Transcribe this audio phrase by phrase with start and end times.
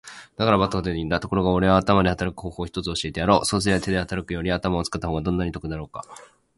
[0.35, 1.19] 「だから馬鹿と言うんだ。
[1.19, 3.45] ところがおれは頭で働く方法を一つ教えてやろう。
[3.45, 6.37] そうすりゃ手で働くより頭を使った方がどんなに得だかわかるだろう。」